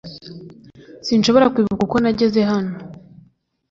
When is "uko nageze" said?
1.87-2.39